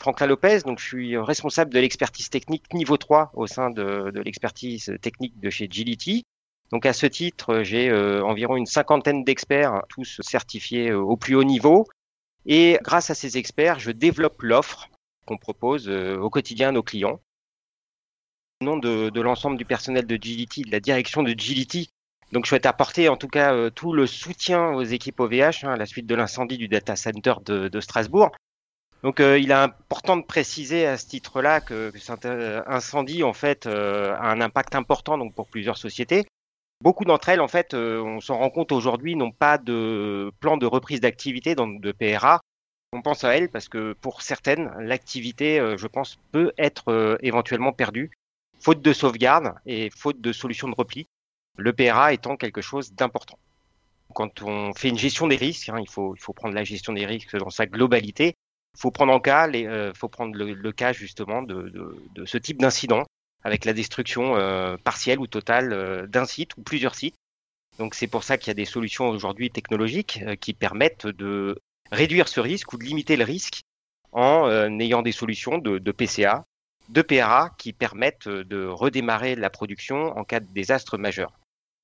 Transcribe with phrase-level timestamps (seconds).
[0.00, 4.96] Franklin Lopez, donc je suis responsable de l'expertise technique niveau 3 au sein de, l'expertise
[5.02, 6.24] technique de chez Gility.
[6.70, 11.44] Donc à ce titre, j'ai euh, environ une cinquantaine d'experts, tous certifiés au plus haut
[11.44, 11.86] niveau.
[12.46, 14.88] Et grâce à ces experts, je développe l'offre
[15.26, 17.20] qu'on propose au quotidien à nos clients.
[18.62, 21.90] Au nom de, l'ensemble du personnel de Gility, de la direction de Gility,
[22.32, 25.72] donc, je souhaite apporter en tout cas euh, tout le soutien aux équipes OVH hein,
[25.72, 28.30] à la suite de l'incendie du data center de Strasbourg.
[29.02, 33.22] Donc, euh, il est important de préciser à ce titre-là que, que, cet euh, incendie
[33.22, 36.26] en fait a un impact important donc pour plusieurs sociétés.
[36.82, 40.64] Beaucoup d'entre elles, en fait, on s'en rend compte aujourd'hui, n'ont pas de plan de
[40.64, 42.40] reprise d'activité de PRA.
[42.92, 48.10] On pense à elles parce que pour certaines, l'activité, je pense, peut être éventuellement perdue,
[48.60, 51.06] faute de sauvegarde et faute de solution de repli
[51.56, 53.38] le PRA étant quelque chose d'important.
[54.14, 56.92] Quand on fait une gestion des risques, hein, il, faut, il faut prendre la gestion
[56.92, 58.34] des risques dans sa globalité.
[58.78, 62.38] Faut prendre en cas, les, euh, faut prendre le, cas justement de, de, de ce
[62.38, 63.04] type d'incident
[63.42, 67.16] avec la destruction euh, partielle ou totale euh, d'un site ou plusieurs sites.
[67.78, 71.58] Donc c'est pour ça qu'il y a des solutions aujourd'hui technologiques euh, qui permettent de
[71.90, 73.62] réduire ce risque ou de limiter le risque
[74.12, 76.44] en euh, ayant des solutions de, de PCA,
[76.88, 81.32] de PRA qui permettent de redémarrer la production en cas de désastre majeur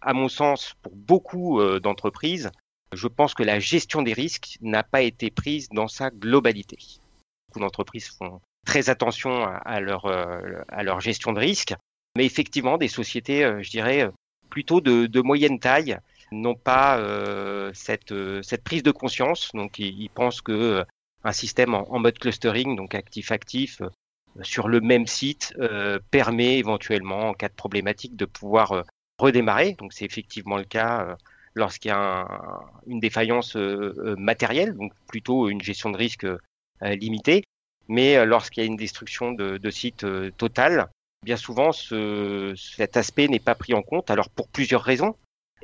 [0.00, 2.50] à mon sens, pour beaucoup d'entreprises,
[2.92, 6.78] je pense que la gestion des risques n'a pas été prise dans sa globalité.
[7.48, 11.74] Beaucoup d'entreprises font très attention à leur, euh, à leur gestion de risque,
[12.16, 14.10] mais effectivement, des sociétés, euh, je dirais,
[14.50, 15.98] plutôt de, de moyenne taille
[16.30, 19.50] n'ont pas euh, cette, cette prise de conscience.
[19.54, 20.84] Donc, ils, pensent que
[21.24, 23.82] un système en, mode clustering, donc actif-actif,
[24.42, 28.84] sur le même site, euh, permet éventuellement, en cas de problématique, de pouvoir
[29.18, 29.74] redémarrer.
[29.74, 31.16] Donc c'est effectivement le cas euh,
[31.54, 36.26] lorsqu'il y a un, une défaillance euh, euh, matérielle, donc plutôt une gestion de risque
[36.80, 37.44] limitée.
[37.88, 40.04] Mais lorsqu'il y a une destruction de, de site
[40.36, 40.88] totale,
[41.24, 44.10] bien souvent ce, cet aspect n'est pas pris en compte.
[44.10, 45.14] Alors pour plusieurs raisons.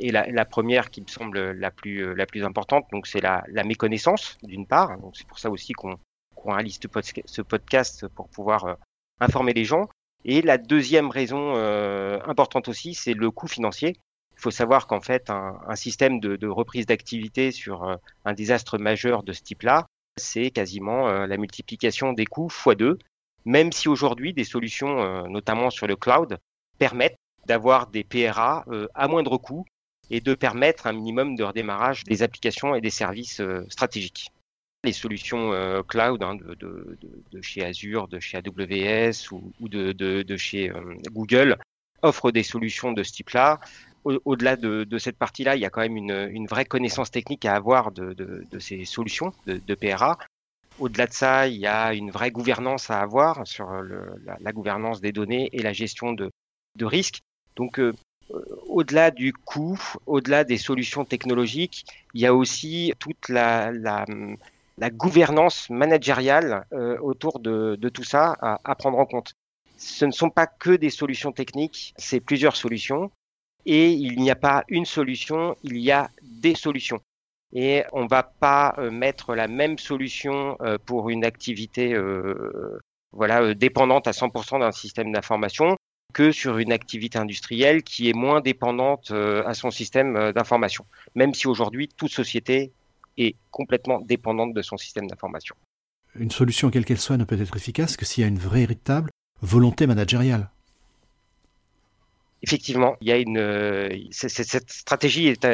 [0.00, 4.96] Et la, première qui me semble la plus, importante, donc c'est la, méconnaissance d'une part.
[4.98, 6.78] Donc c'est pour ça aussi qu'on qu réalise
[7.26, 8.76] ce podcast pour pouvoir
[9.20, 9.88] informer les gens.
[10.24, 13.96] Et la deuxième raison euh, importante aussi, c'est le coût financier.
[14.38, 19.24] Il faut savoir qu'en fait, un, système de, reprise d'activité sur euh, un désastre majeur
[19.24, 22.98] de ce type-là, c'est quasiment euh, la multiplication des coûts x 2,
[23.46, 26.38] même si aujourd'hui des solutions, euh, notamment sur le cloud,
[26.78, 27.16] permettent
[27.46, 29.64] d'avoir des PRA à moindre coût
[30.10, 34.30] et de permettre un minimum de redémarrage des applications et des services stratégiques
[34.84, 35.50] les solutions
[35.88, 36.98] cloud hein, de,
[37.40, 40.70] chez Azure, de chez AWS ou, de, chez
[41.10, 41.58] Google
[42.02, 43.60] offrent des solutions de ce type-là.
[44.04, 47.90] Au-delà de, cette partie-là, il y a quand même une, vraie connaissance technique à avoir
[47.92, 50.18] de, ces solutions de, PRA.
[50.78, 53.70] Au-delà de ça, il y a une vraie gouvernance à avoir sur
[54.40, 56.30] la, gouvernance des données et la gestion de,
[56.80, 57.20] risques.
[57.56, 57.92] Donc, euh,
[58.68, 63.72] au-delà du coût, au-delà des solutions technologiques, il y a aussi toute la,
[64.92, 69.34] gouvernance managériale euh, autour de, tout ça à, prendre en compte.
[69.76, 73.10] Ce ne sont pas que des solutions techniques, c'est plusieurs solutions.
[73.66, 77.00] Et il n'y a pas une solution, il y a des solutions.
[77.52, 82.78] Et on ne va pas euh, mettre la même solution euh, pour une activité euh,
[83.12, 85.76] voilà, dépendante à 100% d'un système d'information
[86.12, 90.86] que sur une activité industrielle qui est moins dépendante à son système d'information.
[91.14, 92.72] Même si aujourd'hui, toute société
[93.18, 95.54] est complètement dépendante de son système d'information.
[96.14, 99.10] Une solution, quelle qu'elle soit, ne peut être efficace que s'il y a une véritable
[99.42, 100.48] volonté managériale.
[102.42, 105.44] Effectivement, il y a une cette stratégie est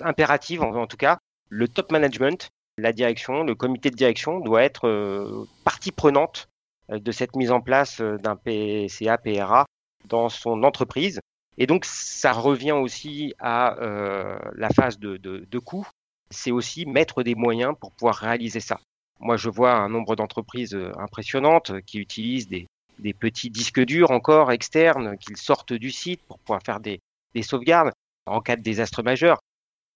[0.00, 1.18] impérative en, tout cas.
[1.50, 2.48] Le top management,
[2.78, 6.48] la direction, le comité de direction doit être partie prenante
[6.88, 9.66] de cette mise en place d'un PCA PRA
[10.06, 11.20] dans son entreprise.
[11.58, 15.86] Et donc, ça revient aussi à euh, la phase de, de, de coût
[16.30, 18.80] c'est aussi mettre des moyens pour pouvoir réaliser ça.
[19.20, 22.66] Moi, je vois un nombre d'entreprises euh, impressionnantes qui utilisent des,
[22.98, 27.00] des, petits disques durs encore externes qu'ils sortent du site pour pouvoir faire des,
[27.34, 27.90] des sauvegardes
[28.26, 29.38] en cas de désastre majeur.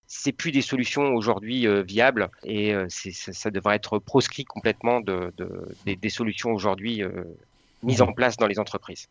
[0.07, 5.01] C'est plus des solutions aujourd'hui euh, viables et euh, ça, ça, devrait être proscrit complètement
[5.01, 7.25] de, de des, des, solutions aujourd'hui euh,
[7.83, 9.09] mises en place dans les entreprises.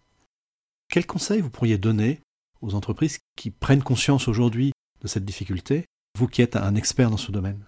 [0.90, 2.22] Quel conseil vous pourriez donner
[2.62, 5.86] aux entreprises qui prennent conscience aujourd'hui de cette difficulté
[6.18, 7.64] vous qui êtes un expert dans ce domaine?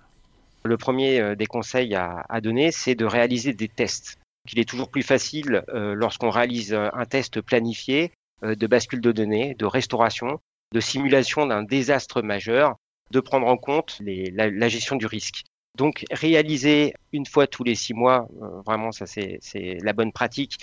[0.64, 4.18] Le premier des conseils à, à donner, c'est de réaliser des tests.
[4.52, 8.12] Il est toujours plus facile euh, lorsqu'on réalise un test planifié
[8.44, 10.40] euh, de bascule de données, de restauration,
[10.74, 12.76] de simulation d'un désastre majeur,
[13.12, 15.44] de prendre en compte la, gestion du risque.
[15.78, 18.28] Donc réaliser une fois tous les six mois,
[18.66, 19.40] vraiment ça c'est
[19.82, 20.58] la bonne pratique,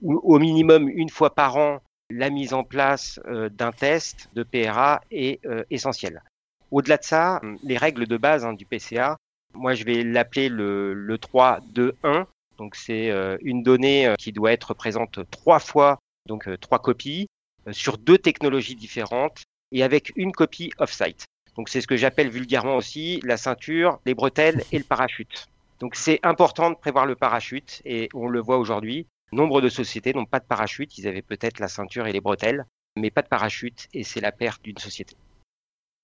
[0.00, 5.02] ou au minimum une fois par an, la mise en place d'un test de PRA
[5.10, 5.40] est
[5.70, 6.22] essentielle.
[6.70, 9.16] Au-delà de ça, les règles de base hein, du PCA,
[9.54, 12.26] moi je vais l'appeler le, le 3-2-1.
[12.60, 15.98] Donc c'est euh, une donnée euh, qui doit être présente trois fois,
[16.28, 17.26] donc euh, trois copies,
[17.72, 21.24] sur deux technologies différentes et avec une copie off-site.
[21.56, 25.48] Donc c'est ce que j'appelle vulgairement aussi la ceinture, les bretelles et le parachute.
[25.78, 29.06] Donc c'est important de prévoir le parachute et on le voit aujourd'hui.
[29.32, 30.98] Nombre de sociétés n'ont pas de parachute.
[30.98, 34.32] Ils avaient peut-être la ceinture et les bretelles, mais pas de parachute et c'est la
[34.32, 35.16] perte d'une société.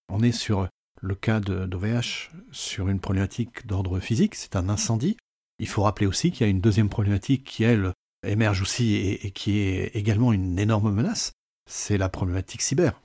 [0.09, 0.69] On est sur
[1.03, 5.19] le cas d'OVH sur une problématique d'ordre physique, c'est un incendie.
[5.59, 7.93] Il faut rappeler aussi qu'il y a une deuxième problématique qui, elle,
[8.27, 11.33] émerge aussi et, qui est également une énorme menace,
[11.69, 13.01] c'est la problématique cyber.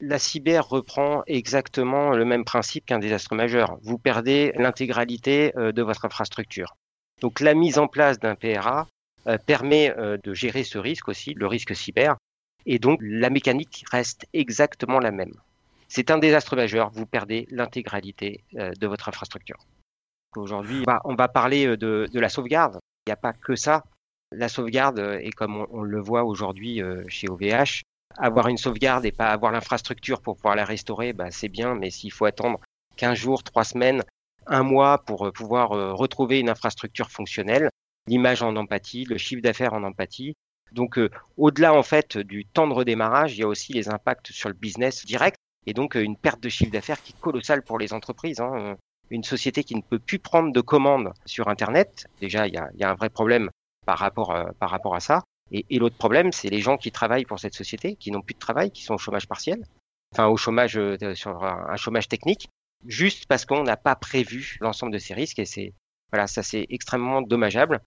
[0.00, 3.78] La cyber reprend exactement le même principe qu'un désastre majeur.
[3.82, 6.76] Vous perdez l'intégralité euh, de votre infrastructure.
[7.20, 8.88] Donc la mise en place d'un PRA
[9.28, 12.16] euh, permet euh, de gérer ce risque aussi, le risque cyber,
[12.66, 15.34] et donc la mécanique reste exactement la même.
[15.88, 19.58] C'est un désastre majeur, vous perdez l'intégralité de votre infrastructure.
[20.36, 22.78] Aujourd'hui, on va parler euh, de, la sauvegarde.
[23.06, 23.84] Il n'y a pas que ça.
[24.32, 27.82] La sauvegarde, euh, et comme on, le voit aujourd'hui chez OVH,
[28.18, 31.90] avoir une sauvegarde et pas avoir l'infrastructure pour pouvoir la restaurer, bah, c'est bien, mais
[31.90, 32.60] s'il faut attendre
[32.96, 34.02] 15 jours, 3 semaines,
[34.46, 37.70] un mois pour pouvoir retrouver une infrastructure fonctionnelle,
[38.06, 40.34] l'image en empathie, le chiffre d'affaires en empathie.
[40.72, 40.98] Donc,
[41.36, 44.54] au-delà en fait du temps de redémarrage, il y a aussi les impacts sur le
[44.54, 45.36] business direct
[45.66, 48.40] et donc euh, une perte de chiffre d'affaires qui est colossale pour les entreprises.
[48.40, 48.76] Hein.
[49.10, 52.58] Euh, une société qui ne peut plus prendre de commandes sur Internet, déjà il y
[52.58, 53.50] a, y a, un vrai problème
[53.86, 55.22] par rapport, euh, par rapport à ça.
[55.50, 58.38] Et, l'autre problème, c'est les gens qui travaillent pour cette société, qui n'ont plus de
[58.38, 59.66] travail, qui sont au chômage partiel,
[60.14, 60.80] enfin au chômage
[61.14, 62.48] sur un, chômage technique,
[62.86, 65.38] juste parce qu'on n'a pas prévu l'ensemble de ces risques.
[65.38, 65.74] Et c'est
[66.10, 67.80] voilà, ça c'est extrêmement dommageable.